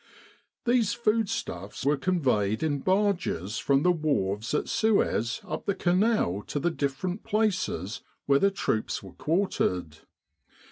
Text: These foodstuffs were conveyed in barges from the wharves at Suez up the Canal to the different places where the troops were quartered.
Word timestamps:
These 0.65 0.93
foodstuffs 0.93 1.85
were 1.85 1.95
conveyed 1.95 2.63
in 2.63 2.79
barges 2.79 3.59
from 3.59 3.83
the 3.83 3.91
wharves 3.91 4.51
at 4.55 4.67
Suez 4.67 5.41
up 5.43 5.67
the 5.67 5.75
Canal 5.75 6.41
to 6.47 6.59
the 6.59 6.71
different 6.71 7.23
places 7.23 8.01
where 8.25 8.39
the 8.39 8.49
troops 8.49 9.03
were 9.03 9.13
quartered. 9.13 9.99